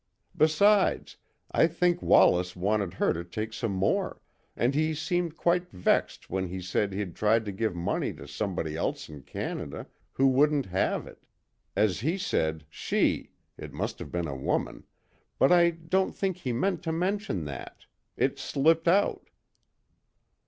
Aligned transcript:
Besides, 0.35 1.17
I 1.51 1.67
think 1.67 2.01
Wallace 2.01 2.55
wanted 2.55 2.95
her 2.95 3.13
to 3.13 3.23
take 3.23 3.53
some 3.53 3.73
more, 3.73 4.19
and 4.55 4.73
he 4.73 4.95
seemed 4.95 5.37
quite 5.37 5.69
vexed 5.69 6.27
when 6.27 6.47
he 6.47 6.59
said 6.59 6.91
he'd 6.91 7.15
tried 7.15 7.45
to 7.45 7.51
give 7.51 7.75
money 7.75 8.11
to 8.13 8.27
somebody 8.27 8.75
else 8.75 9.09
in 9.09 9.21
Canada, 9.21 9.85
who 10.13 10.25
wouldn't 10.25 10.65
have 10.65 11.05
it. 11.05 11.21
As 11.75 11.99
he 11.99 12.17
said 12.17 12.65
she 12.67 13.29
it 13.59 13.73
must 13.73 13.99
have 13.99 14.11
been 14.11 14.27
a 14.27 14.35
woman 14.35 14.85
but 15.37 15.51
I 15.51 15.69
don't 15.69 16.13
think 16.15 16.37
he 16.37 16.51
meant 16.51 16.81
to 16.81 16.91
mention 16.91 17.45
that. 17.45 17.85
It 18.17 18.39
slipped 18.39 18.87
out." 18.87 19.29